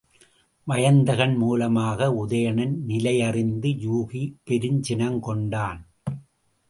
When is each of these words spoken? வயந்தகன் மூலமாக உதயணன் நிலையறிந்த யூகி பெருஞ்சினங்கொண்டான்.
வயந்தகன் 0.67 1.35
மூலமாக 1.35 2.09
உதயணன் 2.13 2.73
நிலையறிந்த 2.87 3.67
யூகி 3.85 4.23
பெருஞ்சினங்கொண்டான். 4.49 5.81